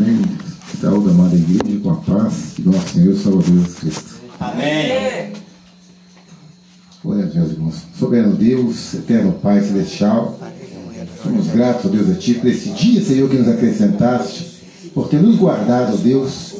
[0.00, 0.22] Amém.
[0.80, 4.14] Saúde, amada igreja, com a paz de nosso Senhor Salvador Jesus Cristo.
[4.40, 5.32] Amém.
[7.04, 7.74] Glória a Deus, irmãos.
[7.98, 10.38] Soberano Deus, eterno Pai Celestial,
[11.22, 14.62] somos gratos, ó Deus, a Ti por esse dia, Senhor, que nos acrescentaste,
[14.94, 16.54] por ter nos guardado, ó Deus,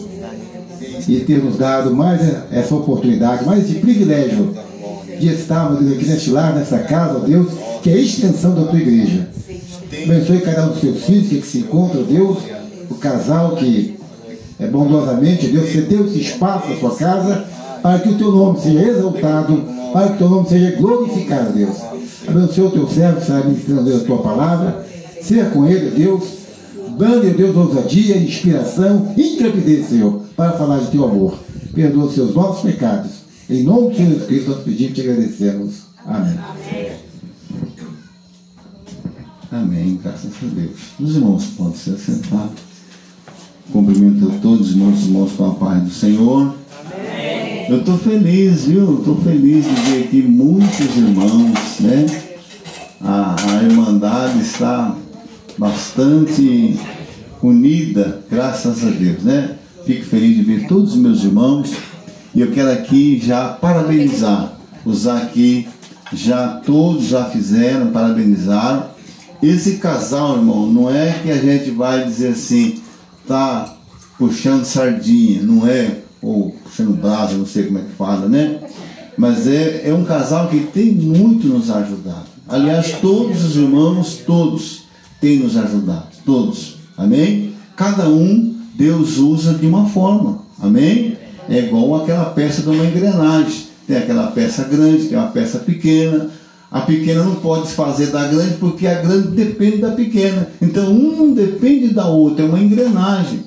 [1.08, 2.20] e ter nos dado mais
[2.52, 4.54] essa oportunidade, mais esse privilégio
[5.18, 7.50] de estarmos aqui neste lar, nessa casa, ó Deus,
[7.82, 9.30] que é a extensão da Tua igreja.
[10.04, 12.38] Abençoe cada um dos seus filhos que se encontram, Deus,
[12.90, 13.98] o casal que
[14.58, 17.44] é bondosamente, Deus, você deu esse espaço na sua casa
[17.82, 21.76] para que o teu nome seja exaltado, para que o teu nome seja glorificado, Deus.
[22.28, 24.86] Abençoe o teu servo que está ministrando a tua palavra.
[25.22, 26.24] Seja com ele, Deus,
[26.98, 31.38] dando, Deus, ousadia, inspiração, intrepidez, Senhor, para falar de teu amor.
[31.74, 33.12] Perdoa os seus nossos pecados.
[33.48, 35.74] Em nome de Jesus Cristo, nós pedimos e te agradecemos.
[36.04, 36.38] Amém.
[39.50, 40.78] Amém, graças a Deus.
[41.00, 42.50] Os irmãos podem se assentar.
[43.72, 46.54] Cumprimento a todos os irmãos, irmãos com a paz do Senhor.
[46.84, 47.66] Amém.
[47.68, 48.98] Eu estou feliz, viu?
[48.98, 52.06] Estou feliz de ver aqui muitos irmãos, né?
[53.00, 54.96] A, a Irmandade está
[55.56, 56.78] bastante
[57.42, 59.56] unida, graças a Deus, né?
[59.86, 61.72] Fico feliz de ver todos os meus irmãos
[62.34, 64.52] e eu quero aqui já parabenizar,
[64.84, 65.68] usar aqui,
[66.12, 68.90] já todos já fizeram, parabenizaram
[69.42, 72.78] esse casal, irmão, não é que a gente vai dizer assim,
[73.30, 73.76] tá
[74.18, 78.58] puxando sardinha, não é, ou puxando braço, não sei como é que fala, né?
[79.16, 82.26] Mas é, é um casal que tem muito nos ajudado.
[82.48, 84.82] Aliás, todos os irmãos, todos,
[85.20, 87.52] têm nos ajudado, todos, amém?
[87.76, 91.16] Cada um, Deus usa de uma forma, amém?
[91.48, 93.70] É igual aquela peça de uma engrenagem.
[93.86, 96.30] Tem aquela peça grande, tem uma peça pequena,
[96.70, 100.48] a pequena não pode se fazer da grande porque a grande depende da pequena.
[100.62, 103.40] Então um não depende da outra, é uma engrenagem.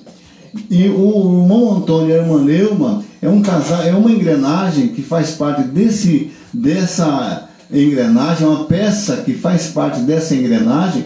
[0.69, 5.01] E o irmão Antônio e a irmã Neuma é um casal, é uma engrenagem que
[5.01, 11.05] faz parte desse, dessa engrenagem, é uma peça que faz parte dessa engrenagem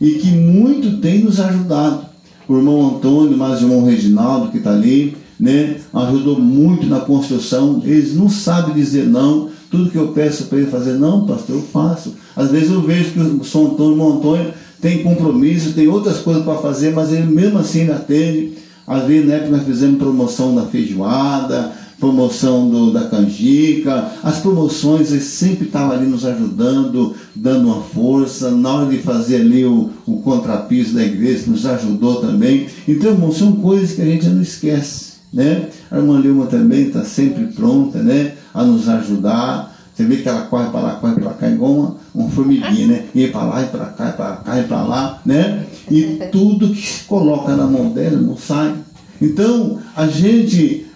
[0.00, 2.06] e que muito tem nos ajudado.
[2.48, 7.82] O irmão Antônio, mais o irmão Reginaldo que está ali, né, ajudou muito na construção.
[7.84, 11.62] Eles não sabem dizer não tudo que eu peço para ele fazer, não, pastor, eu
[11.62, 12.14] faço.
[12.34, 16.58] Às vezes eu vejo que o São Antônio, Antônio tem compromisso, tem outras coisas para
[16.58, 18.52] fazer, mas ele mesmo assim ele atende.
[18.86, 25.20] Às vezes, né, nós fizemos promoção da feijoada, promoção do, da canjica, as promoções, ele
[25.20, 30.20] sempre estava ali nos ajudando, dando uma força, na hora de fazer ali o, o
[30.20, 32.66] contrapiso da igreja, nos ajudou também.
[32.86, 35.16] Então, irmão, são coisas que a gente não esquece.
[35.32, 35.68] Né?
[35.90, 38.34] A irmã Lilma também está sempre pronta, né?
[38.56, 39.76] A nos ajudar.
[39.94, 43.04] Você vê que ela corre para lá, corre para cá, igual uma, uma formiguinha, né?
[43.14, 45.64] E para lá, e para cá, e para cá, e para lá, né?
[45.90, 48.74] E tudo que se coloca na mão dela não sai.
[49.20, 50.86] Então, a gente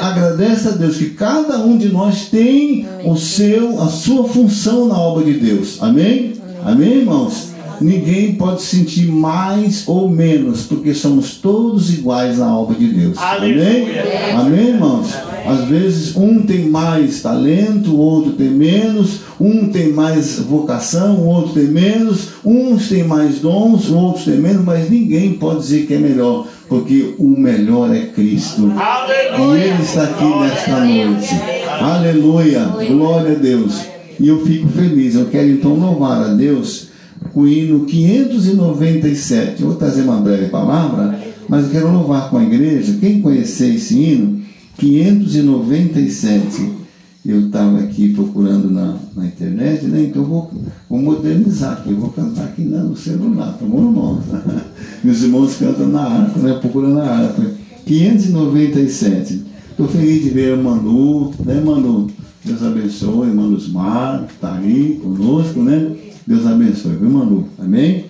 [0.00, 4.98] agradece a Deus que cada um de nós tem o seu, a sua função na
[4.98, 5.80] obra de Deus.
[5.80, 6.32] Amém?
[6.64, 7.51] Amém, irmãos?
[7.82, 13.18] Ninguém pode sentir mais ou menos, porque somos todos iguais na obra de Deus.
[13.18, 13.88] Amém?
[14.36, 15.12] Amém, irmãos?
[15.44, 21.26] Às vezes um tem mais talento, o outro tem menos, um tem mais vocação, o
[21.26, 25.94] outro tem menos, uns têm mais dons, outros têm menos, mas ninguém pode dizer que
[25.94, 28.72] é melhor, porque o melhor é Cristo.
[28.76, 29.58] Aleluia.
[29.58, 31.62] E Ele está aqui nesta noite.
[31.80, 32.60] Aleluia.
[32.88, 33.80] Glória a Deus.
[34.20, 35.16] E eu fico feliz.
[35.16, 36.91] Eu quero então louvar a Deus
[37.34, 39.62] o hino 597.
[39.62, 42.96] Eu vou trazer uma breve palavra, mas eu quero louvar com a igreja.
[43.00, 44.42] Quem conhecer esse hino,
[44.78, 46.82] 597.
[47.24, 50.02] Eu estava aqui procurando na, na internet, né?
[50.02, 50.50] Então eu vou,
[50.90, 54.20] vou modernizar aqui, vou cantar aqui no celular, tá bom, irmão?
[55.04, 56.54] Meus irmãos cantam na harpa, né?
[56.54, 57.44] Procurando a harpa.
[57.86, 59.44] 597.
[59.70, 62.08] Estou feliz de ver a Manu, né, Manu?
[62.44, 65.92] Deus abençoe, irmão Luzmar, está aí conosco, né?
[66.26, 67.48] Deus abençoe, viu, Manu?
[67.58, 68.06] Amém?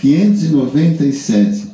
[0.00, 1.66] 597.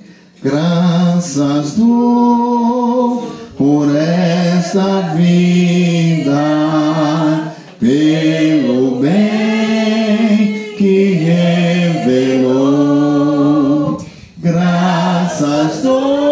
[0.43, 3.23] Graças do
[3.57, 6.43] por esta vida,
[7.79, 11.13] pelo bem que
[12.35, 12.85] revelou.
[14.39, 16.24] Graças dou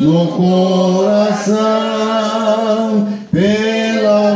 [0.00, 1.56] no coração,
[3.32, 4.34] pela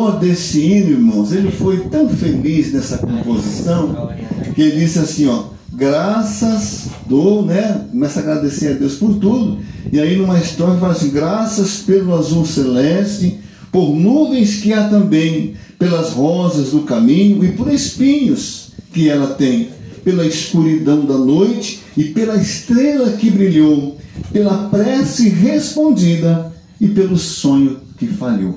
[0.00, 4.10] autor desse hino, irmãos, ele foi tão feliz nessa composição
[4.54, 7.86] que ele disse assim, ó, graças do, né?
[7.90, 9.58] Começa a agradecer a Deus por tudo.
[9.92, 13.38] E aí numa história fala assim, graças pelo azul celeste,
[13.70, 19.68] por nuvens que há também, pelas rosas do caminho e por espinhos que ela tem,
[20.02, 23.98] pela escuridão da noite e pela estrela que brilhou,
[24.32, 28.54] pela prece respondida e pelo sonho que falhou.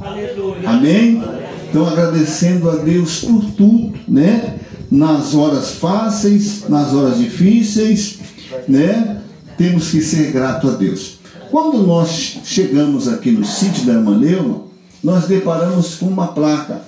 [0.65, 1.21] Amém?
[1.69, 4.55] Então agradecendo a Deus por tudo, né?
[4.89, 8.19] Nas horas fáceis, nas horas difíceis,
[8.69, 9.21] né?
[9.57, 11.19] Temos que ser grato a Deus.
[11.51, 14.63] Quando nós chegamos aqui no sítio da irmã Leuma,
[15.03, 16.81] nós deparamos com uma placa.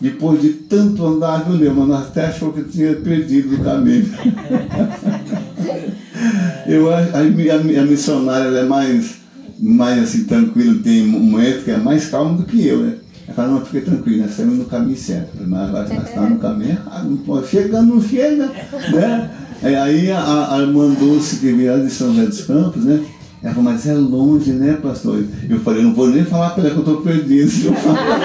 [0.00, 1.86] Depois de tanto andar, viu, Leuma?
[1.86, 4.12] Nós até achou que tinha perdido o caminho.
[6.66, 9.16] Eu a, a a missionária é mais,
[9.64, 12.96] mais assim, tranquila, tem um momento que é mais calma do que eu, né?
[13.26, 15.30] Ela fala, não, fique tranquilo, nós estamos no caminho certo.
[15.46, 18.46] Mas nós estamos no caminho errado, não pode, chegando, não chega,
[18.92, 19.30] né?
[19.62, 23.02] Aí a, a irmã Dulce, que veio de São José dos Campos, né?
[23.42, 25.24] Ela falou, mas é longe, né, pastor?
[25.48, 27.48] Eu falei, não vou nem falar para ela que eu estou perdido.
[27.50, 28.20] Se eu falar,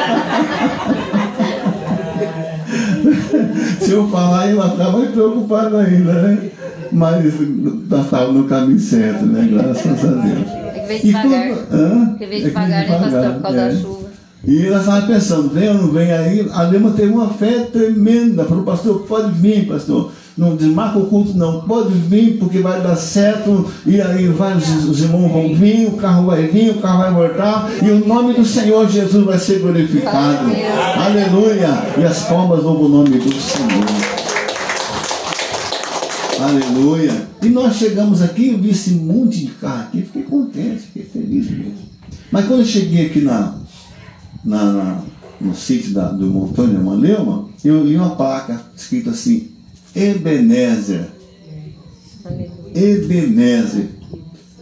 [3.80, 6.51] se eu falar ela ficar mais preocupada ainda, né?
[6.91, 7.34] Mas
[7.88, 9.48] nós estávamos no caminho certo, né?
[9.50, 10.59] Graças a Deus.
[10.93, 11.48] É que veio E devagar.
[11.48, 12.15] quando- hã?
[12.19, 13.34] Veio É devagar, né, pastor?
[13.34, 13.69] Por causa é.
[13.69, 14.10] da chuva.
[14.48, 16.50] E ela estava pensando, vem ou não vem aí?
[16.53, 18.46] A Lema teve uma fé tremenda.
[18.46, 20.12] Falou, pastor, pode vir, pastor.
[20.38, 21.62] Não desmarca o culto, não.
[21.63, 23.69] Pode vir, porque vai dar certo.
[23.86, 27.69] E aí vários os irmãos vão vir, o carro vai vir, o carro vai voltar.
[27.84, 30.50] E o nome do Senhor Jesus vai ser glorificado.
[30.96, 31.67] Aleluia.
[31.98, 34.19] E as palmas louvam o nome do Senhor.
[36.39, 37.27] Aleluia.
[37.41, 41.50] E nós chegamos aqui, eu vi esse monte de carro aqui, fiquei contente, fiquei feliz
[41.50, 41.74] mesmo.
[42.31, 43.55] Mas quando eu cheguei aqui na,
[44.43, 45.03] na, na-
[45.41, 49.50] no sítio da, do Montônio de Maleuma, eu li uma placa escrita assim,
[49.96, 51.08] Ebenezer.
[52.75, 53.88] Ebenezer.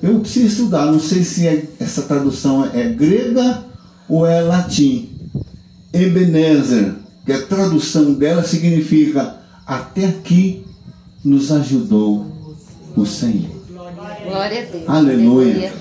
[0.02, 3.66] Eu preciso estudar, não sei se é- essa tradução é grega
[4.08, 5.10] ou é latim.
[5.92, 6.94] Ebenezer,
[7.26, 10.64] que a tradução dela significa até aqui
[11.24, 12.26] nos ajudou
[12.96, 13.58] o Senhor.
[14.24, 14.90] Glória a Deus.
[14.90, 15.74] Aleluia.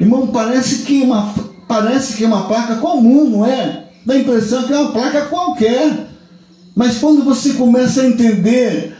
[0.00, 1.34] Irmão, parece que uma
[1.68, 3.88] parece que é uma placa comum, não é?
[4.04, 6.08] Dá a impressão que é uma placa qualquer.
[6.74, 8.96] Mas quando você começa a entender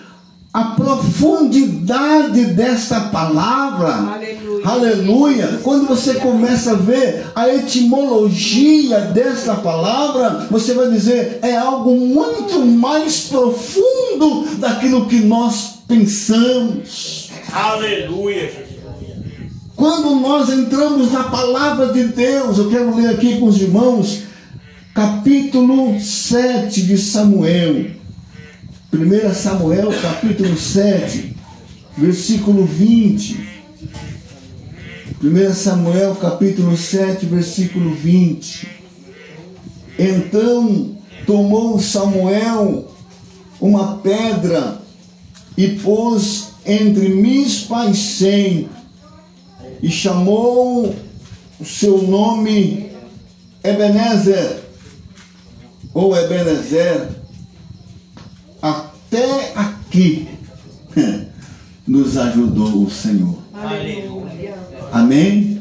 [0.53, 4.69] a profundidade desta palavra, Aleluia.
[4.69, 11.97] aleluia, quando você começa a ver a etimologia desta palavra, você vai dizer é algo
[11.97, 17.31] muito mais profundo daquilo que nós pensamos.
[17.51, 18.73] Aleluia, Jesus.
[19.75, 24.25] Quando nós entramos na palavra de Deus, eu quero ler aqui com os irmãos
[24.95, 28.02] capítulo 7 de Samuel.
[28.95, 31.35] 1 Samuel, capítulo 7,
[31.97, 33.49] versículo 20.
[35.25, 38.69] 1 Samuel, capítulo 7, versículo 20.
[39.99, 40.95] Então
[41.27, 42.93] tomou Samuel
[43.59, 44.83] uma pedra
[45.57, 48.69] e pôs entre Mispa e Sem,
[49.83, 50.95] e chamou
[51.59, 52.91] o seu nome
[53.65, 54.61] Ebenezer,
[55.95, 57.22] ou Ebenezer,
[59.13, 60.27] até aqui
[61.87, 63.37] nos ajudou o Senhor.
[63.53, 64.55] Aleluia.
[64.91, 65.61] Amém?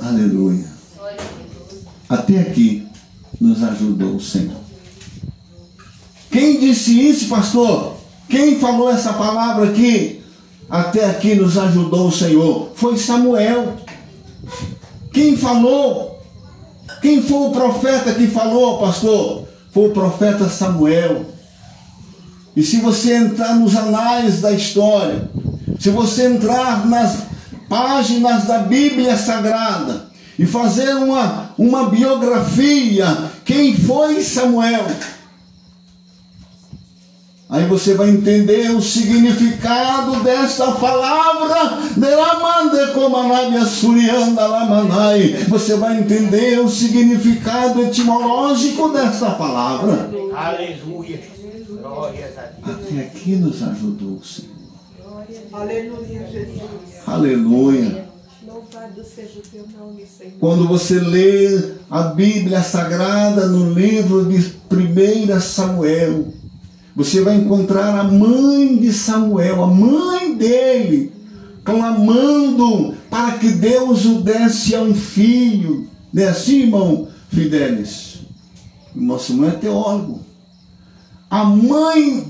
[0.00, 0.64] Aleluia.
[2.08, 2.86] Até aqui
[3.40, 4.60] nos ajudou o Senhor.
[6.30, 7.96] Quem disse isso, pastor?
[8.28, 10.22] Quem falou essa palavra aqui?
[10.68, 12.70] Até aqui nos ajudou o Senhor.
[12.76, 13.76] Foi Samuel.
[15.12, 16.22] Quem falou?
[17.02, 19.48] Quem foi o profeta que falou, pastor?
[19.72, 21.39] Foi o profeta Samuel.
[22.56, 25.30] E se você entrar nos anais da história,
[25.78, 27.18] se você entrar nas
[27.68, 33.06] páginas da Bíblia Sagrada e fazer uma, uma biografia,
[33.44, 34.86] quem foi Samuel?
[37.48, 41.78] Aí você vai entender o significado desta palavra.
[45.48, 50.10] Você vai entender o significado etimológico desta palavra.
[50.32, 51.39] Aleluia.
[51.90, 52.86] Glórias a Deus.
[52.86, 54.54] Até aqui nos ajudou o Senhor.
[55.52, 56.62] Aleluia, Jesus.
[57.04, 58.08] Aleluia.
[58.46, 60.34] Louvado seja o teu nome, Senhor.
[60.38, 66.32] Quando você lê a Bíblia Sagrada no livro de 1 Samuel,
[66.94, 71.12] você vai encontrar a mãe de Samuel, a mãe dele,
[71.64, 75.88] clamando para que Deus o desse a um filho.
[76.12, 78.20] Não é assim, irmão Fidelis?
[78.94, 80.29] O nosso irmão é teólogo.
[81.30, 82.26] A mãe,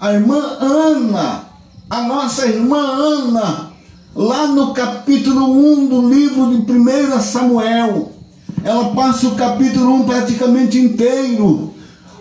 [0.00, 1.44] a irmã Ana,
[1.88, 3.70] a nossa irmã Ana,
[4.16, 8.10] lá no capítulo 1 do livro de 1 Samuel,
[8.64, 11.72] ela passa o capítulo 1 praticamente inteiro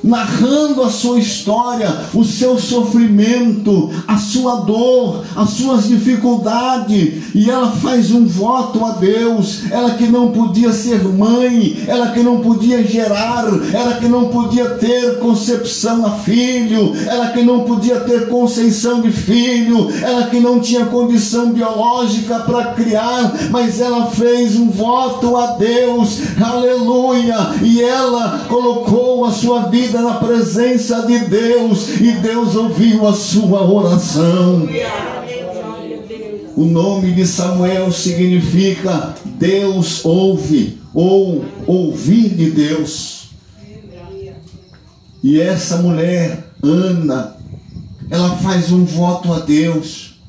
[0.04, 7.72] narrando a sua história, o seu sofrimento, a sua dor, as suas dificuldades, e ela
[7.72, 9.64] faz um voto a Deus.
[9.72, 14.70] Ela que não podia ser mãe, ela que não podia gerar, ela que não podia
[14.72, 20.60] ter concepção a filho, ela que não podia ter conceição de filho, ela que não
[20.60, 28.46] tinha condição biológica para criar, mas ela fez um voto a Deus, aleluia, e ela
[28.48, 34.68] colocou a sua vida na presença de Deus e Deus ouviu a sua oração.
[36.56, 43.30] O nome de Samuel significa Deus ouve ou ouvir de Deus.
[45.24, 47.38] E essa mulher, Ana,
[48.10, 50.20] ela faz um voto a Deus.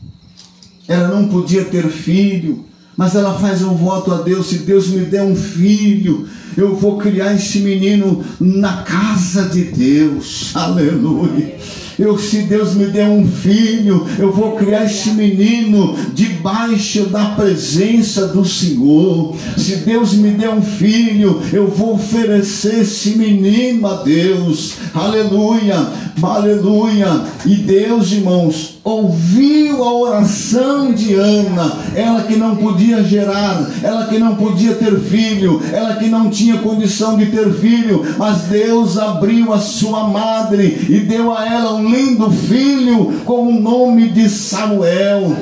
[0.86, 2.64] Ela não podia ter filho,
[3.00, 6.98] mas ela faz um voto a Deus: se Deus me der um filho, eu vou
[6.98, 10.50] criar esse menino na casa de Deus.
[10.54, 11.56] Aleluia.
[12.00, 18.28] Eu, se Deus me der um filho, eu vou criar esse menino debaixo da presença
[18.28, 19.36] do Senhor.
[19.58, 24.76] Se Deus me der um filho, eu vou oferecer esse menino a Deus.
[24.94, 25.76] Aleluia,
[26.22, 27.20] aleluia.
[27.44, 34.18] E Deus, irmãos, ouviu a oração de Ana, ela que não podia gerar, ela que
[34.18, 39.52] não podia ter filho, ela que não tinha condição de ter filho, mas Deus abriu
[39.52, 45.36] a sua madre e deu a ela um lindo filho com o nome de Samuel.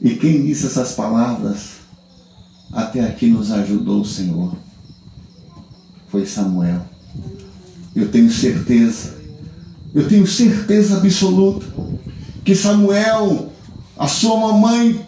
[0.00, 1.82] E quem disse essas palavras,
[2.72, 4.52] até aqui nos ajudou o Senhor,
[6.08, 6.82] foi Samuel.
[7.94, 9.22] Eu tenho certeza
[9.94, 11.66] eu tenho certeza absoluta
[12.44, 13.52] que Samuel,
[13.96, 15.06] a sua mamãe,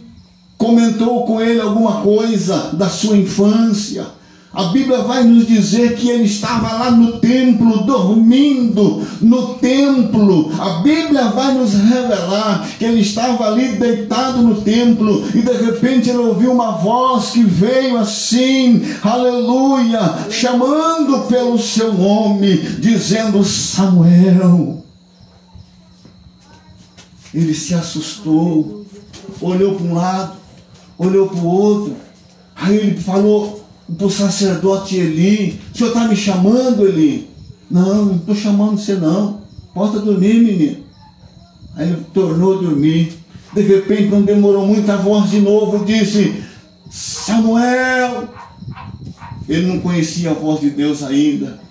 [0.58, 4.06] comentou com ele alguma coisa da sua infância.
[4.54, 10.52] A Bíblia vai nos dizer que ele estava lá no templo, dormindo no templo.
[10.56, 16.08] A Bíblia vai nos revelar que ele estava ali deitado no templo e de repente
[16.08, 24.84] ele ouviu uma voz que veio assim, aleluia, chamando pelo seu nome, dizendo: Samuel.
[27.34, 28.86] Ele se assustou,
[29.40, 30.36] olhou para um lado,
[30.96, 31.96] olhou para o outro.
[32.54, 33.63] Aí ele falou
[33.96, 37.30] para o sacerdote Eli: O senhor está me chamando, Eli?
[37.70, 39.40] Não, não estou chamando você, não.
[39.74, 40.84] Possa dormir, menino.
[41.76, 43.12] Aí ele tornou a dormir.
[43.52, 46.42] De repente, não demorou muito, a voz de novo disse:
[46.90, 48.28] Samuel,
[49.48, 51.62] ele não conhecia a voz de Deus ainda.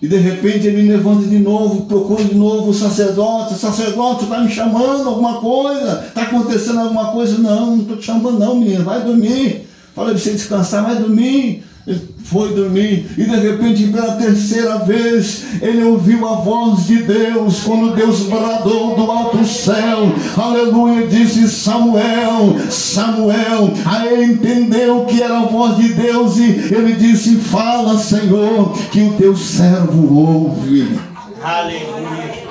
[0.00, 4.40] E de repente ele levanta de novo, procura de novo o sacerdote, o sacerdote está
[4.40, 8.84] me chamando alguma coisa, está acontecendo alguma coisa, não, não estou te chamando não, menino,
[8.84, 9.65] vai dormir.
[9.96, 11.64] Fala para você descansar, vai dormir.
[11.86, 17.60] Ele foi dormir e de repente, pela terceira vez, ele ouviu a voz de Deus.
[17.60, 23.72] Quando Deus bradou do alto céu, aleluia, disse Samuel, Samuel.
[23.86, 29.00] Aí ele entendeu que era a voz de Deus e ele disse: Fala, Senhor, que
[29.00, 30.98] o teu servo ouve.
[31.40, 32.46] Aleluia.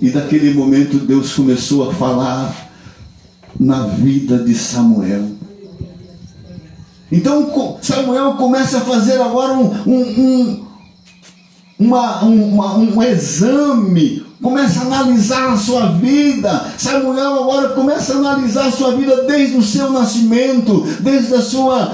[0.00, 2.54] E daquele momento Deus começou a falar
[3.58, 5.35] na vida de Samuel.
[7.10, 10.66] Então Samuel começa a fazer agora um, um, um,
[11.78, 16.66] uma, uma, um exame começa a analisar a sua vida.
[16.76, 21.92] Samuel agora começa a analisar a sua vida desde o seu nascimento, desde a sua,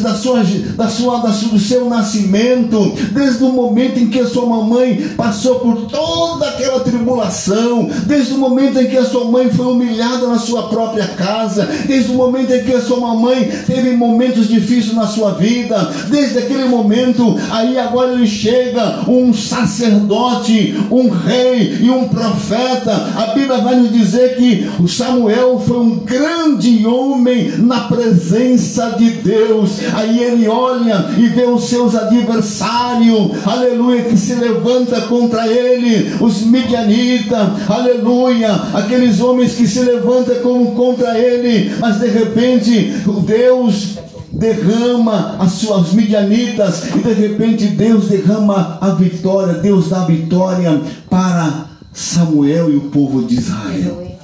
[0.00, 0.42] da sua,
[0.76, 5.12] da sua, da sua, do seu nascimento, desde o momento em que a sua mamãe
[5.16, 10.26] passou por toda aquela tribulação, desde o momento em que a sua mãe foi humilhada
[10.26, 14.94] na sua própria casa, desde o momento em que a sua mamãe teve momentos difíceis
[14.94, 21.90] na sua vida, desde aquele momento, aí agora ele chega um sacerdote, um rei e
[21.90, 22.92] um profeta.
[23.16, 29.10] A Bíblia vai nos dizer que o Samuel foi um grande homem na presença de
[29.10, 29.78] Deus.
[29.94, 36.42] Aí ele olha e vê os seus adversários, aleluia, que se levanta contra ele, os
[36.42, 40.36] midianitas, aleluia, aqueles homens que se levantam
[40.74, 42.92] contra ele, mas de repente
[43.24, 43.98] Deus
[44.32, 50.80] derrama as suas midianitas e de repente Deus derrama a vitória, Deus dá a vitória
[51.08, 54.16] para Samuel e o povo de Israel.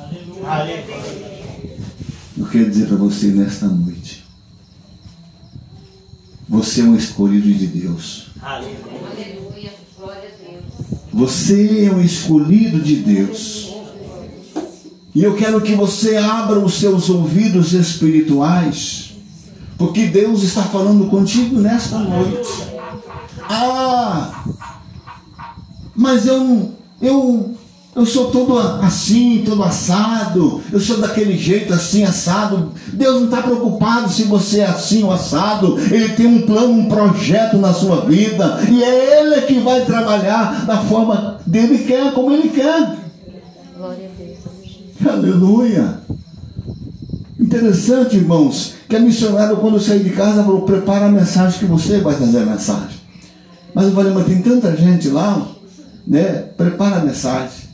[2.37, 4.25] Eu quero dizer para você nesta noite,
[6.49, 8.27] você é um escolhido de Deus.
[11.13, 13.73] Você é um escolhido de Deus.
[15.15, 19.04] E eu quero que você abra os seus ouvidos espirituais
[19.77, 22.75] porque Deus está falando contigo nesta noite.
[23.49, 24.45] Ah,
[25.95, 27.55] mas eu, eu,
[27.95, 30.63] eu sou todo assim, todo assado.
[30.73, 32.73] Eu sou daquele jeito assim, assado.
[32.93, 35.79] Deus não está preocupado se você é assim ou assado.
[35.79, 38.61] Ele tem um plano, um projeto na sua vida.
[38.71, 42.97] E é Ele que vai trabalhar da forma dele quer, como Ele quer.
[43.77, 45.15] Glória a Deus.
[45.15, 46.04] Aleluia.
[47.39, 51.99] Interessante, irmãos, que a missionária, quando sair de casa, falou: prepara a mensagem que você
[51.99, 53.01] vai trazer a mensagem.
[53.75, 55.49] Mas eu falei, mas tem tanta gente lá,
[56.07, 56.45] né?
[56.57, 57.65] Prepara a mensagem.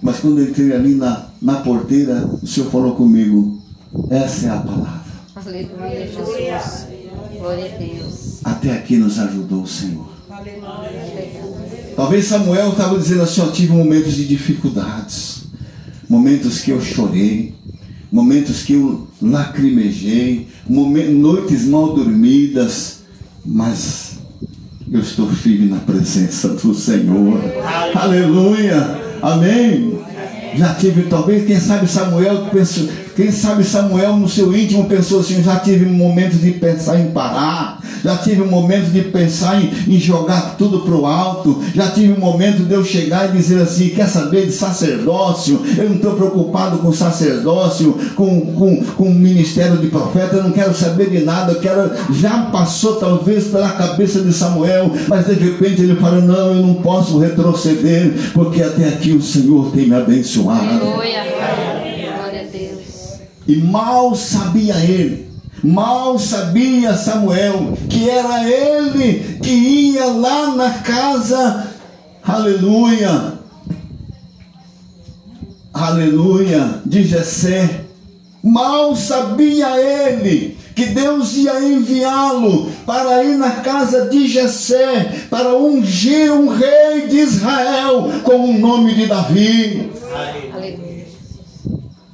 [0.00, 3.60] Mas quando eu entrei ali na, na porteira, o Senhor falou comigo:
[4.10, 5.08] essa é a palavra.
[5.34, 6.86] Aleluia, Jesus.
[7.38, 8.40] Glória a Deus.
[8.44, 10.08] Até aqui nos ajudou o Senhor.
[11.96, 15.44] Talvez Samuel estava dizendo assim: eu tive momentos de dificuldades,
[16.08, 17.54] momentos que eu chorei,
[18.10, 23.00] momentos que eu lacrimejei, noites mal dormidas,
[23.44, 24.18] mas
[24.90, 27.40] eu estou firme na presença do Senhor.
[27.94, 28.98] Aleluia.
[29.20, 29.98] Amém.
[30.56, 35.42] Já tive, talvez, quem sabe Samuel pensou, quem sabe Samuel no seu íntimo pensou assim,
[35.42, 39.98] já tive momentos de pensar em parar, já tive um momento de pensar em, em
[39.98, 43.90] jogar tudo para o alto, já tive um momento de eu chegar e dizer assim:
[43.90, 45.60] quer saber de sacerdócio?
[45.76, 50.52] Eu não estou preocupado com sacerdócio, com, com, com o ministério de profeta, eu não
[50.52, 51.90] quero saber de nada, eu quero.
[52.12, 56.74] Já passou talvez pela cabeça de Samuel, mas de repente ele falou: não, eu não
[56.74, 60.64] posso retroceder, porque até aqui o Senhor tem me abençoado.
[60.64, 61.24] Aleluia.
[62.18, 63.20] Glória a Deus.
[63.46, 65.27] E mal sabia ele
[65.62, 71.66] Mal sabia Samuel que era ele que ia lá na casa,
[72.22, 73.34] aleluia,
[75.74, 77.84] aleluia, de Jessé.
[78.42, 86.32] Mal sabia ele que Deus ia enviá-lo para ir na casa de Jessé, para ungir
[86.32, 89.90] um rei de Israel com o nome de Davi.
[90.14, 90.87] Aleluia.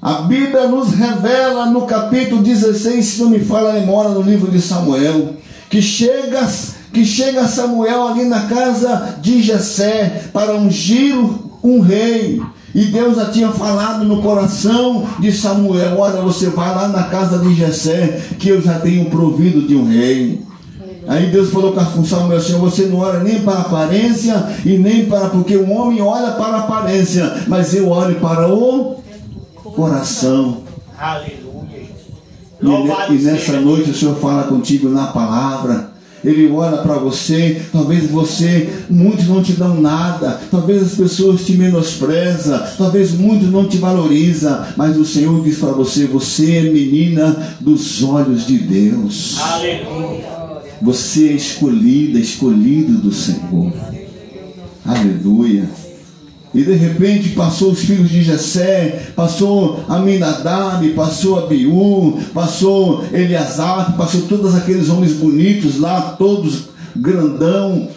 [0.05, 4.51] A Bíblia nos revela no capítulo 16, se não me fala a memória, no livro
[4.51, 5.31] de Samuel,
[5.71, 6.47] que chega,
[6.93, 11.17] que chega Samuel ali na casa de Jessé para ungir
[11.63, 12.39] um rei.
[12.75, 17.39] E Deus já tinha falado no coração de Samuel: Olha, você vai lá na casa
[17.39, 20.43] de Jessé, que eu já tenho provido de um rei.
[21.09, 25.07] Aí Deus falou com Samuel assim: Você não olha nem para a aparência e nem
[25.07, 25.31] para.
[25.31, 29.03] Porque o homem olha para a aparência, mas eu olho para o
[29.75, 30.63] coração.
[30.99, 31.45] Aleluia.
[32.63, 35.93] E, e nessa noite o Senhor fala contigo na palavra.
[36.25, 41.53] Ele olha para você, talvez você, muitos não te dão nada, talvez as pessoas te
[41.53, 47.57] menosprezam, talvez muitos não te valorizam, mas o Senhor diz para você, você é menina
[47.61, 49.39] dos olhos de Deus.
[49.39, 50.25] Aleluia.
[50.81, 53.71] Você é escolhida, escolhido do Senhor.
[54.83, 55.69] Aleluia.
[56.55, 64.23] E de repente passou os filhos de Jessé, passou Aminadab, passou Abiú, passou Eliasaf, passou
[64.23, 67.89] todos aqueles homens bonitos lá, todos grandão.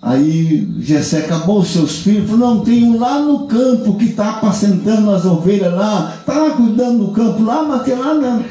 [0.00, 4.30] Aí Jessé acabou os seus filhos, falou, não, tem um lá no campo que está
[4.30, 8.44] apacentando as ovelhas lá, está cuidando do campo lá, mas tem lá não.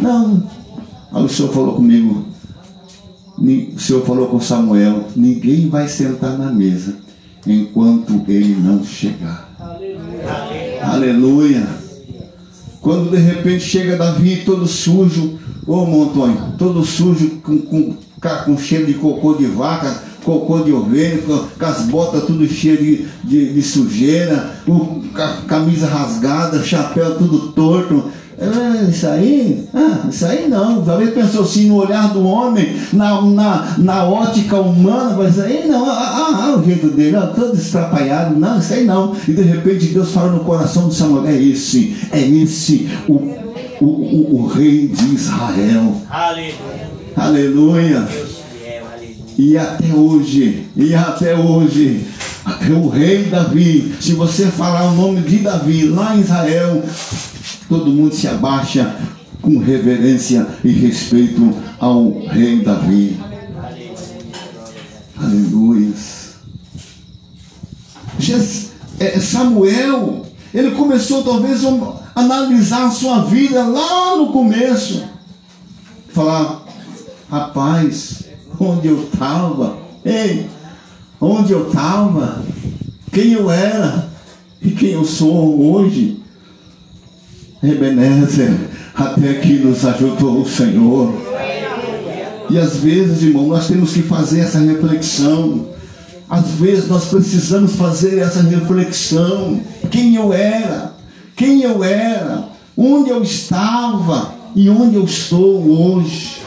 [0.00, 0.42] Não.
[1.12, 2.24] Aí o Senhor falou comigo,
[3.38, 7.05] o Senhor falou com Samuel: ninguém vai sentar na mesa
[7.46, 9.48] enquanto ele não chegar.
[10.82, 11.66] Aleluia.
[12.80, 17.96] Quando de repente chega Davi todo sujo, ô Montonho, todo sujo, com, com,
[18.44, 22.78] com cheiro de cocô de vaca, cocô de ovelha, com, com as botas tudo cheio
[22.78, 24.54] de, de, de sujeira,
[25.14, 28.04] ca- camisa rasgada, chapéu tudo torto.
[28.38, 29.66] É, isso aí?
[29.72, 30.84] Ah, isso aí não.
[30.84, 35.66] Talvez pensou assim no olhar do homem, na, na, na ótica humana, mas isso aí
[35.66, 35.88] não.
[35.88, 38.38] Ah, ah, ah, o jeito dele, ah, todo estrapalhado.
[38.38, 39.16] Não, isso aí não.
[39.26, 43.14] E de repente Deus fala no coração de Samuel: é esse, é esse o,
[43.80, 45.96] o, o, o rei de Israel.
[46.10, 46.90] Aleluia.
[47.16, 48.06] Aleluia.
[49.38, 52.06] E até hoje, e até hoje,
[52.70, 56.82] o rei Davi, se você falar o nome de Davi lá em Israel,
[57.68, 58.94] todo mundo se abaixa
[59.42, 63.18] com reverência e respeito ao rei Davi.
[65.16, 65.92] Aleluia.
[68.18, 75.04] Jes- é, Samuel, ele começou talvez a analisar a sua vida lá no começo.
[76.08, 76.64] Falar,
[77.30, 78.24] rapaz,
[78.58, 79.78] onde eu estava?
[80.04, 80.46] Ei,
[81.20, 82.42] onde eu estava?
[83.12, 84.08] Quem eu era
[84.62, 86.22] e quem eu sou hoje?
[87.62, 88.54] Ebenezer,
[88.94, 91.14] até aqui nos ajudou o Senhor.
[92.48, 95.66] E às vezes, irmão, nós temos que fazer essa reflexão.
[96.28, 99.60] Às vezes nós precisamos fazer essa reflexão.
[99.90, 100.94] Quem eu era?
[101.34, 102.48] Quem eu era?
[102.76, 104.34] Onde eu estava?
[104.54, 106.45] E onde eu estou hoje?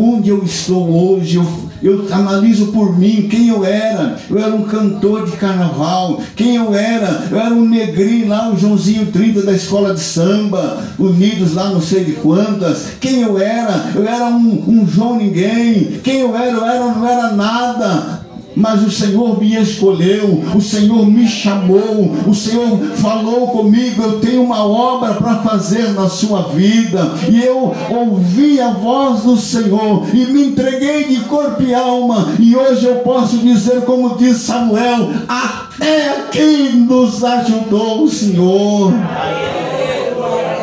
[0.00, 1.38] Onde eu estou hoje?
[1.38, 1.46] Eu,
[1.82, 4.16] eu analiso por mim quem eu era.
[4.30, 6.22] Eu era um cantor de carnaval.
[6.36, 7.26] Quem eu era?
[7.28, 11.80] Eu era um negrinho lá, o Joãozinho 30 da escola de samba, unidos lá não
[11.80, 12.90] sei de quantas.
[13.00, 13.90] Quem eu era?
[13.92, 15.98] Eu era um, um João Ninguém.
[16.04, 16.52] Quem eu era?
[16.52, 18.17] Eu era, não era nada.
[18.58, 24.02] Mas o Senhor me escolheu, o Senhor me chamou, o Senhor falou comigo.
[24.02, 29.36] Eu tenho uma obra para fazer na sua vida, e eu ouvi a voz do
[29.36, 32.34] Senhor e me entreguei de corpo e alma.
[32.40, 38.92] E hoje eu posso dizer, como diz Samuel: Até aqui nos ajudou o Senhor.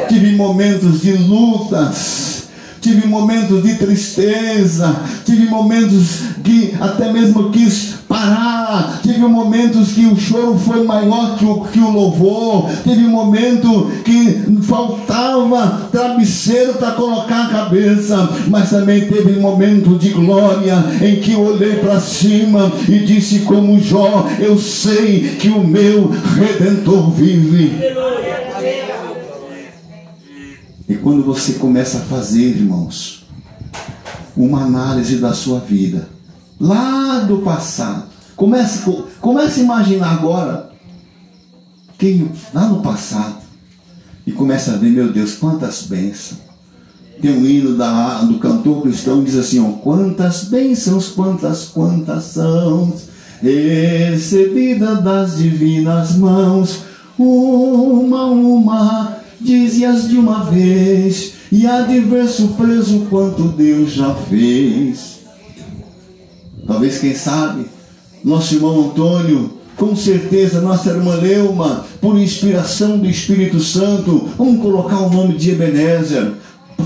[0.09, 2.34] Tive momentos de lutas
[2.85, 4.95] tive momentos de tristeza,
[5.25, 11.45] tive momentos que até mesmo quis parar, tive momentos que o choro foi maior que
[11.45, 19.07] o, que o louvor, teve momento que faltava travesseiro para colocar a cabeça, mas também
[19.07, 25.37] teve momento de glória em que olhei para cima e disse como Jó, eu sei
[25.39, 27.73] que o meu redentor vive.
[30.87, 33.25] E quando você começa a fazer, irmãos,
[34.37, 36.07] uma análise da sua vida,
[36.59, 38.83] lá do passado, comece,
[39.19, 40.69] comece a imaginar agora,
[41.97, 43.37] quem, lá no passado,
[44.27, 46.41] e começa a ver, meu Deus, quantas bênçãos.
[47.21, 52.25] Tem um hino da, do cantor cristão que diz assim: ó, quantas bênçãos, quantas, quantas
[52.25, 52.93] são
[53.41, 56.79] recebida das divinas mãos,
[57.17, 65.19] uma, uma dize-as de uma vez, e há de ver surpreso quanto Deus já fez.
[66.67, 67.65] Talvez, quem sabe,
[68.23, 74.99] nosso irmão Antônio, com certeza, nossa irmã Leuma, por inspiração do Espírito Santo, vamos colocar
[75.01, 76.33] o nome de Ebenezer.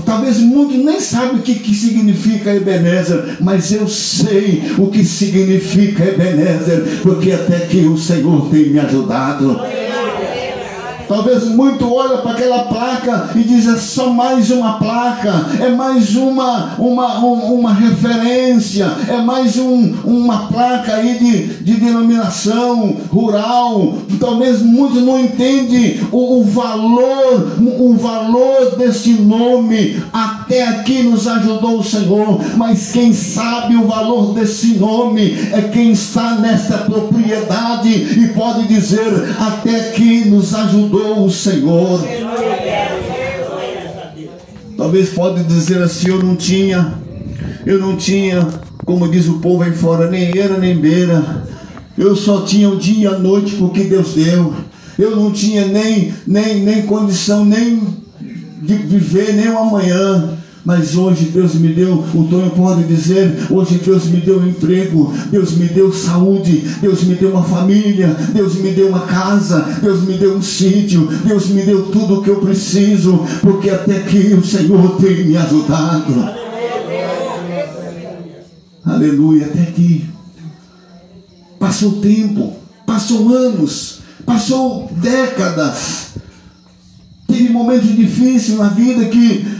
[0.04, 6.04] Talvez muitos nem sabem o que, que significa Ebenezer, mas eu sei o que significa
[6.04, 9.58] Ebenezer, porque até que o Senhor tem me ajudado.
[11.10, 16.14] Talvez muito olha para aquela placa e diz é só mais uma placa, é mais
[16.14, 23.94] uma, uma, um- uma referência, é mais um, uma placa aí de, de denominação rural.
[24.20, 30.00] Talvez muitos não entendem o, o valor, o valor desse nome.
[30.12, 35.90] Até aqui nos ajudou o Senhor, mas quem sabe o valor desse nome é quem
[35.90, 42.00] está nesta propriedade e pode dizer: até aqui nos ajudou o Senhor.
[44.76, 46.94] Talvez pode dizer assim, eu não tinha,
[47.66, 48.48] eu não tinha,
[48.84, 51.44] como diz o povo aí fora, nem era nem beira.
[51.98, 54.54] Eu só tinha o dia e a noite porque Deus deu.
[54.98, 57.82] Eu não tinha nem, nem, nem condição nem
[58.62, 60.38] de viver nem o amanhã.
[60.64, 65.52] Mas hoje Deus me deu, o Tonho pode dizer, hoje Deus me deu emprego, Deus
[65.52, 70.18] me deu saúde, Deus me deu uma família, Deus me deu uma casa, Deus me
[70.18, 74.44] deu um sítio, Deus me deu tudo o que eu preciso, porque até aqui o
[74.44, 76.40] Senhor tem me ajudado.
[78.84, 80.04] Aleluia, até aqui.
[81.58, 82.54] Passou tempo,
[82.86, 86.08] passou anos, passou décadas.
[87.26, 89.59] Teve momentos difíceis na vida que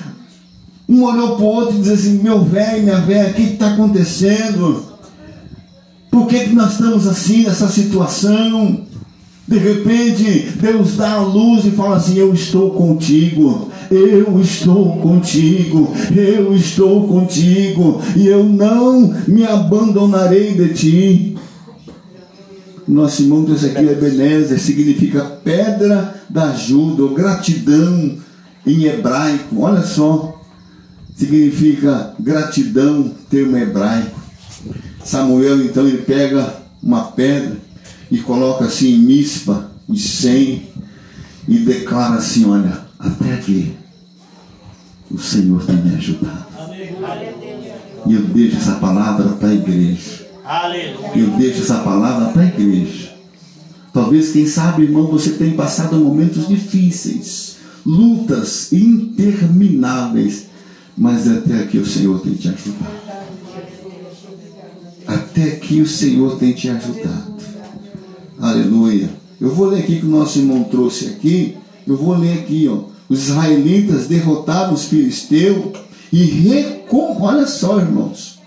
[0.90, 3.68] um olhou para o outro e disse assim: Meu velho, minha velha, o que está
[3.68, 4.90] acontecendo?
[6.11, 8.81] Por que, que nós estamos assim nessa situação?
[9.46, 15.94] De repente, Deus dá a luz e fala assim: Eu estou contigo, eu estou contigo,
[16.14, 21.37] eu estou contigo, e eu não me abandonarei de ti.
[22.88, 28.16] Nosso irmão trouxe aqui Ebenezer, significa pedra da ajuda, ou gratidão
[28.66, 29.61] em hebraico.
[29.61, 30.39] Olha só,
[31.21, 34.19] significa gratidão, termo hebraico.
[35.05, 37.59] Samuel então ele pega uma pedra
[38.11, 40.69] e coloca assim em mispa, em 100
[41.47, 43.75] e declara assim: Olha, até aqui
[45.11, 46.47] o Senhor tem me ajudado.
[48.07, 50.27] E eu deixo essa palavra para a igreja.
[51.15, 53.11] Eu deixo essa palavra para a igreja.
[53.93, 60.50] Talvez, quem sabe, irmão, você tenha passado momentos difíceis, lutas intermináveis,
[61.01, 63.01] mas até aqui o Senhor tem te ajudado.
[65.07, 67.37] Até aqui o Senhor tem te ajudado.
[68.39, 69.09] Aleluia.
[69.41, 71.57] Eu vou ler aqui que o nosso irmão trouxe aqui.
[71.87, 72.83] Eu vou ler aqui, ó.
[73.09, 75.73] Os israelitas derrotaram os filisteus
[76.13, 77.17] e recom...
[77.19, 78.39] Olha só, irmãos.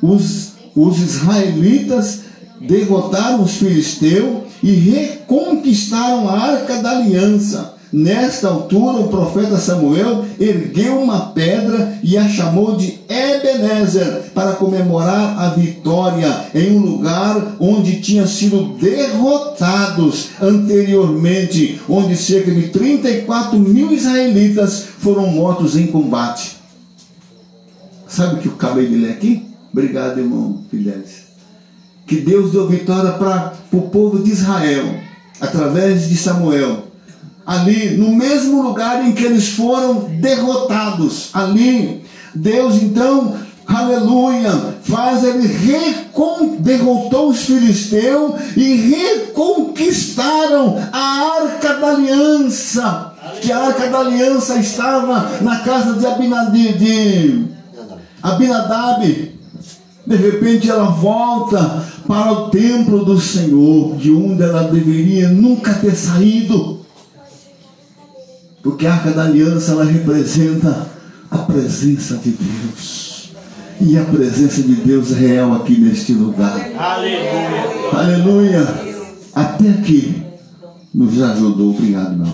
[0.00, 2.20] Os, os israelitas
[2.62, 7.69] derrotaram os filisteus e reconquistaram a arca da aliança.
[7.92, 15.36] Nesta altura, o profeta Samuel ergueu uma pedra e a chamou de Ebenezer para comemorar
[15.36, 23.92] a vitória em um lugar onde tinham sido derrotados anteriormente, onde cerca de 34 mil
[23.92, 26.58] israelitas foram mortos em combate.
[28.06, 29.46] Sabe o que eu acabei de ler aqui?
[29.72, 31.30] Obrigado, irmão Fidelis.
[32.06, 34.84] Que Deus deu vitória para o povo de Israel,
[35.40, 36.89] através de Samuel
[37.46, 41.30] ali no mesmo lugar em que eles foram derrotados.
[41.32, 43.34] Ali, Deus então,
[43.66, 44.50] aleluia,
[44.82, 53.06] faz ele recon, derrotou os filisteus e reconquistaram a arca da aliança.
[53.40, 56.72] Que a arca da aliança estava na casa de Abinadab.
[56.74, 57.44] De
[58.22, 59.30] Abinadab.
[60.06, 65.94] De repente ela volta para o templo do Senhor, de onde ela deveria nunca ter
[65.94, 66.79] saído.
[68.62, 70.86] Porque a arca da aliança ela representa
[71.30, 73.30] a presença de Deus.
[73.80, 76.70] E a presença de Deus é real aqui neste lugar.
[76.76, 77.90] Aleluia.
[77.92, 78.74] Aleluia.
[79.34, 80.22] Até aqui
[80.92, 82.32] nos ajudou, obrigado, meu.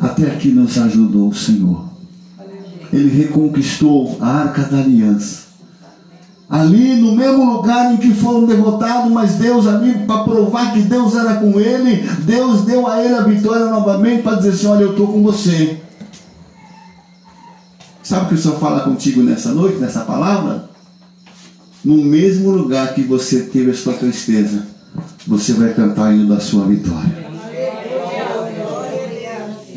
[0.00, 1.84] Até aqui nos ajudou o Senhor.
[2.92, 5.41] Ele reconquistou a arca da aliança.
[6.52, 11.16] Ali no mesmo lugar em que foram derrotados, mas Deus ali, para provar que Deus
[11.16, 14.90] era com ele, Deus deu a ele a vitória novamente para dizer assim: Olha, eu
[14.90, 15.80] estou com você.
[18.02, 20.68] Sabe o que o Senhor fala contigo nessa noite, nessa palavra?
[21.82, 24.66] No mesmo lugar que você teve a sua tristeza,
[25.26, 27.32] você vai cantar o da sua vitória.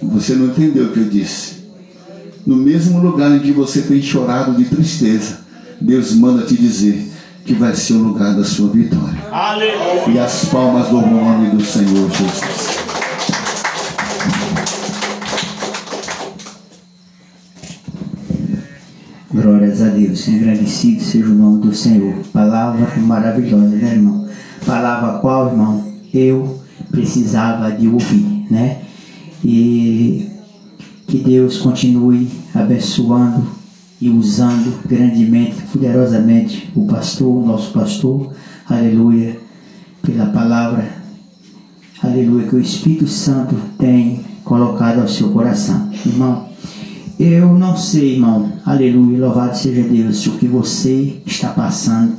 [0.04, 1.56] Você não entendeu o que eu disse?
[2.46, 5.45] No mesmo lugar em que você tem chorado de tristeza,
[5.82, 7.12] Deus manda te dizer
[7.46, 9.24] que vai ser o lugar da sua vitória.
[9.32, 10.10] Aleluia.
[10.10, 12.86] E as palmas do nome do Senhor Jesus.
[19.32, 20.28] Glórias a Deus.
[20.28, 22.16] Agradecido seja o nome do Senhor.
[22.34, 24.28] Palavra maravilhosa, né, irmão?
[24.66, 28.82] Palavra qual, irmão, eu precisava de ouvir, né?
[29.44, 30.32] E
[31.08, 33.55] que Deus continue abençoando
[34.06, 38.32] e usando grandemente, poderosamente o pastor, o nosso pastor,
[38.70, 39.40] aleluia,
[40.04, 40.88] pela palavra,
[42.04, 45.90] aleluia, que o Espírito Santo tem colocado ao seu coração.
[46.06, 46.48] Irmão,
[47.18, 52.14] eu não sei, irmão, aleluia, louvado seja Deus, o que você está passando.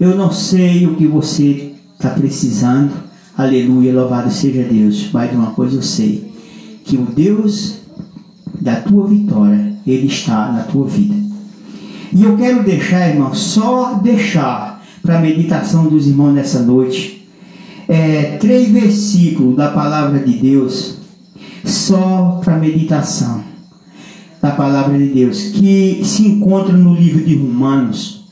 [0.00, 2.90] Eu não sei o que você está precisando,
[3.38, 5.08] aleluia, louvado seja Deus.
[5.12, 6.28] Mas de uma coisa eu sei,
[6.84, 7.76] que o Deus
[8.60, 11.14] da tua vitória, Ele está na tua vida.
[12.12, 17.28] E eu quero deixar, irmão, só deixar para a meditação dos irmãos nessa noite
[17.88, 20.98] é, três versículos da palavra de Deus,
[21.64, 23.42] só para meditação
[24.40, 28.24] da palavra de Deus, que se encontra no livro de Romanos,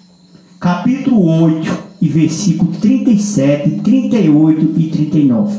[0.61, 5.59] capítulo 8, e versículo 37, 38 e 39,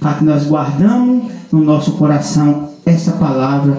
[0.00, 3.78] para que nós guardamos no nosso coração essa palavra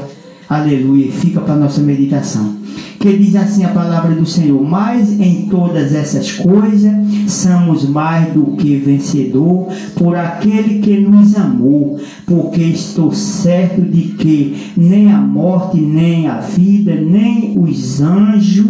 [0.49, 2.55] aleluia, fica para nossa meditação.
[2.99, 6.91] Que diz assim a palavra do Senhor: Mas em todas essas coisas
[7.27, 14.71] somos mais do que vencedor por aquele que nos amou, porque estou certo de que
[14.75, 18.65] nem a morte, nem a vida, nem os anjos,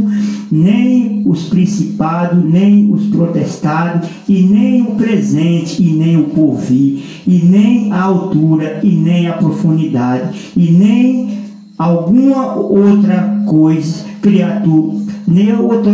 [0.52, 7.40] nem os principados, nem os protestados, e nem o presente, e nem o porvir, e
[7.44, 11.47] nem a altura, e nem a profundidade, e nem
[11.78, 15.92] alguma outra coisa, criatura, nem outra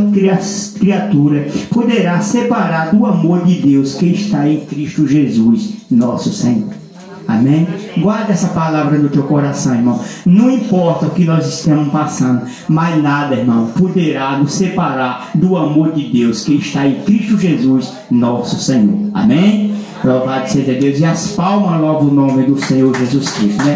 [0.79, 6.83] criatura poderá separar do amor de Deus que está em Cristo Jesus, nosso Senhor.
[7.27, 7.67] Amém?
[7.97, 9.99] Guarda essa palavra no teu coração, irmão.
[10.25, 15.93] Não importa o que nós estamos passando, mas nada, irmão, poderá nos separar do amor
[15.93, 19.09] de Deus que está em Cristo Jesus, nosso Senhor.
[19.13, 19.73] Amém?
[20.03, 20.99] Louvado seja Deus.
[20.99, 23.73] E as palmas louvam o nome do Senhor Jesus Cristo, né?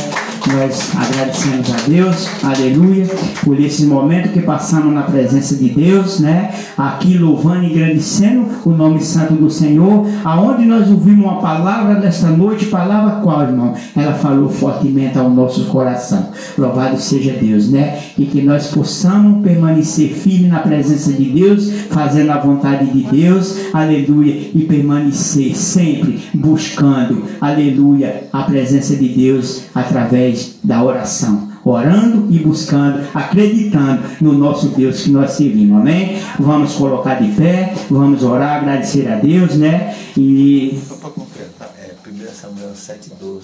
[0.54, 3.06] Nós agradecemos a Deus, aleluia,
[3.44, 6.54] por esse momento que passamos na presença de Deus, né?
[6.78, 12.30] Aqui louvando e agradecendo o nome santo do Senhor, aonde nós ouvimos uma palavra nesta
[12.30, 13.74] noite, palavra qual, irmão?
[13.94, 16.30] Ela falou fortemente ao nosso coração.
[16.58, 18.00] Louvado seja Deus, né?
[18.18, 23.58] E que nós possamos permanecer firme na presença de Deus, fazendo a vontade de Deus,
[23.74, 32.40] aleluia, e permanecer sempre buscando, aleluia, a presença de Deus através da oração, orando e
[32.40, 36.18] buscando, acreditando no nosso Deus que nós servimos, amém?
[36.40, 39.96] Vamos colocar de pé, vamos orar, agradecer a Deus, né?
[40.18, 40.80] E.
[40.88, 43.42] Só para completar, é 1 Samuel 7,12.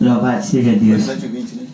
[0.00, 1.02] Louvado seja Deus.
[1.02, 1.66] 7,20, né?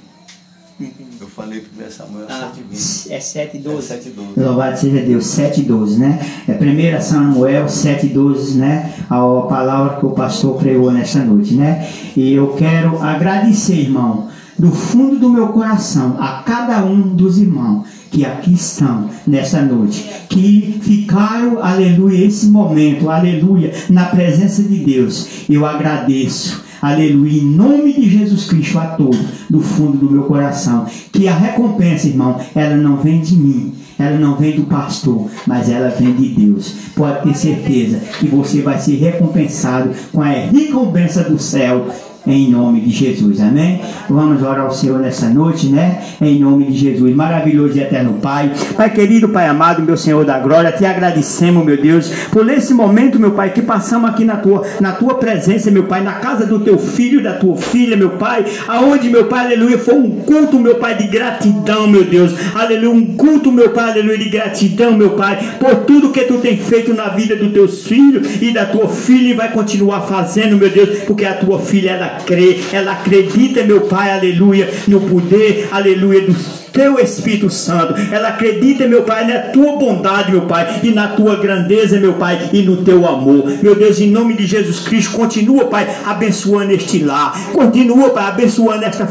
[1.20, 3.10] Eu falei 1 Samuel Ah, 7,20.
[3.12, 3.92] é 7 e 12.
[3.92, 4.12] É 7,12.
[4.44, 6.18] Louvado seja Deus, 7 e 12, né?
[6.48, 8.92] É 1 Samuel 7 e 12, né?
[9.08, 11.88] A palavra que o pastor pregou nesta noite, né?
[12.16, 17.86] E eu quero agradecer, irmão, do fundo do meu coração, a cada um dos irmãos
[18.10, 25.28] que aqui estão nessa noite, que ficaram, aleluia, esse momento, aleluia, na presença de Deus.
[25.48, 26.62] Eu agradeço.
[26.80, 30.84] Aleluia, em nome de Jesus Cristo a todos, do fundo do meu coração.
[31.10, 35.70] Que a recompensa, irmão, ela não vem de mim, ela não vem do pastor, mas
[35.70, 36.74] ela vem de Deus.
[36.94, 41.88] Pode ter certeza que você vai ser recompensado com a recompensa do céu.
[42.26, 43.82] Em nome de Jesus, amém?
[44.08, 46.02] Vamos orar ao Senhor nessa noite, né?
[46.22, 48.50] Em nome de Jesus, maravilhoso e eterno Pai.
[48.74, 53.20] Pai querido, Pai amado, meu Senhor da glória, te agradecemos, meu Deus, por esse momento,
[53.20, 56.60] meu Pai, que passamos aqui na tua, na tua presença, meu Pai, na casa do
[56.60, 60.76] teu filho, da tua filha, meu Pai, aonde, meu Pai, aleluia, foi um culto, meu
[60.76, 65.56] Pai, de gratidão, meu Deus, aleluia, um culto, meu Pai, aleluia, de gratidão, meu Pai,
[65.60, 69.28] por tudo que tu tem feito na vida dos teus filhos e da tua filha
[69.28, 73.82] e vai continuar fazendo, meu Deus, porque a tua filha, ela crê, ela acredita, meu
[73.82, 77.94] Pai, aleluia, no poder, aleluia, do teu Espírito Santo.
[78.12, 82.50] Ela acredita, meu Pai, na tua bondade, meu Pai, e na tua grandeza, meu Pai,
[82.52, 83.44] e no teu amor.
[83.62, 87.52] Meu Deus, em nome de Jesus Cristo, continua, Pai, abençoando este lar.
[87.52, 89.08] Continua, Pai, abençoando esta,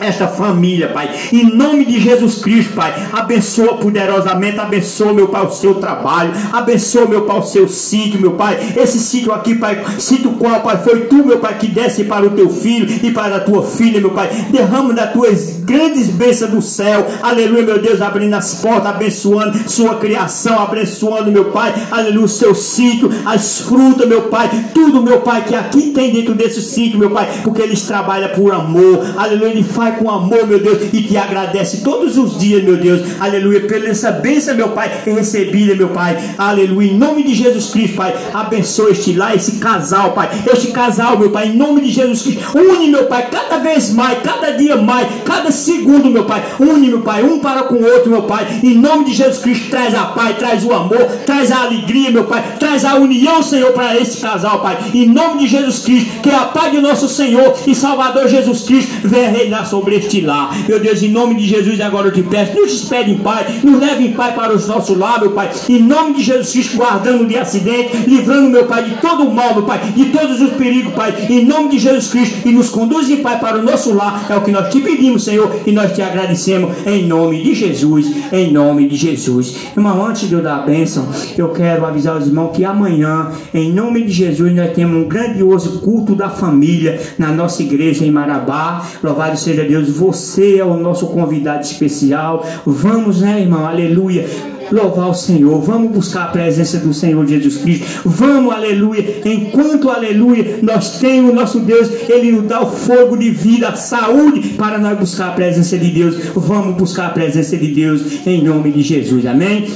[0.00, 1.10] esta família, Pai.
[1.32, 6.32] Em nome de Jesus Cristo, Pai, abençoa poderosamente, abençoa, meu Pai, o seu trabalho.
[6.52, 8.74] Abençoa, meu Pai, o seu sítio, meu Pai.
[8.76, 12.30] Esse sítio aqui, Pai, sítio qual, Pai, foi tu, meu Pai, que desce para o
[12.30, 14.28] teu filho e para a tua filha, meu Pai.
[14.52, 19.58] Derrama das tuas grandes bênçãos do céu Israel, aleluia, meu Deus, abrindo as portas, abençoando
[19.68, 25.20] sua criação, abençoando, meu Pai, aleluia, o seu sítio, as frutas, meu Pai, tudo, meu
[25.20, 29.50] Pai, que aqui tem dentro desse sítio, meu Pai, porque eles trabalham por amor, aleluia,
[29.50, 33.60] ele faz com amor, meu Deus, e te agradece todos os dias, meu Deus, aleluia,
[33.66, 38.14] pela essa bênção, meu Pai, recebida, meu Pai, aleluia, em nome de Jesus Cristo, Pai,
[38.34, 42.42] abençoa este lá, esse casal, Pai, este casal, meu Pai, em nome de Jesus Cristo,
[42.54, 47.00] une, meu Pai, cada vez mais, cada dia mais, cada segundo, meu Pai, une, meu
[47.00, 50.06] Pai, um para com o outro, meu Pai, em nome de Jesus Cristo, traz a
[50.06, 54.18] paz, traz o amor, traz a alegria, meu Pai, traz a união, Senhor, para esse
[54.18, 58.28] casal, Pai, em nome de Jesus Cristo, que a paz de nosso Senhor e Salvador
[58.28, 62.12] Jesus Cristo venha reinar sobre este lar, meu Deus, em nome de Jesus, agora eu
[62.12, 65.32] te peço, nos despede em paz, nos leve em paz para os nossos lares, meu
[65.32, 69.34] Pai, em nome de Jesus Cristo, guardando de acidente, livrando, meu Pai, de todo o
[69.34, 72.70] mal, meu Pai, de todos os perigos, Pai, em nome de Jesus Cristo, e nos
[72.70, 75.72] conduz em paz para o nosso lar, é o que nós te pedimos, Senhor, e
[75.72, 79.56] nós te agradecemos em nome de Jesus, em nome de Jesus.
[79.76, 83.72] Irmão, antes de eu dar a bênção, eu quero avisar os irmãos que amanhã, em
[83.72, 88.86] nome de Jesus, nós temos um grandioso culto da família na nossa igreja em Marabá.
[89.02, 92.46] Louvado seja Deus, você é o nosso convidado especial.
[92.64, 93.66] Vamos, né, irmão?
[93.66, 94.26] Aleluia
[94.72, 100.58] louvar o Senhor, vamos buscar a presença do Senhor Jesus Cristo, vamos, aleluia, enquanto, aleluia,
[100.62, 104.98] nós temos o nosso Deus, Ele nos dá o fogo de vida, saúde, para nós
[104.98, 109.26] buscar a presença de Deus, vamos buscar a presença de Deus, em nome de Jesus,
[109.26, 109.68] amém?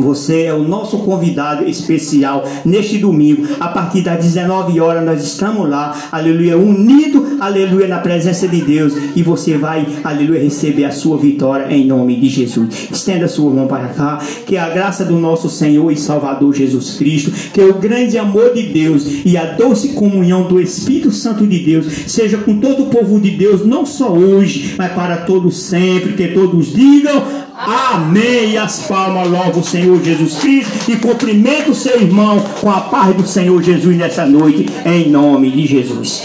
[0.00, 3.46] Você é o nosso convidado especial neste domingo.
[3.58, 8.94] A partir das 19 horas nós estamos lá, aleluia, unido, aleluia, na presença de Deus.
[9.14, 12.88] E você vai, aleluia, receber a sua vitória em nome de Jesus.
[12.90, 14.20] Estenda sua mão para cá.
[14.46, 18.62] Que a graça do nosso Senhor e Salvador Jesus Cristo, que o grande amor de
[18.64, 23.20] Deus e a doce comunhão do Espírito Santo de Deus seja com todo o povo
[23.20, 26.12] de Deus, não só hoje, mas para todos sempre.
[26.14, 27.49] Que todos digam.
[27.66, 28.52] Amém.
[28.52, 32.80] E as palmas louvam o Senhor Jesus Cristo e cumprimento o seu irmão com a
[32.80, 36.22] paz do Senhor Jesus nessa noite, em nome de Jesus.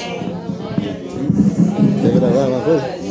[2.02, 3.05] Quer gravar uma coisa?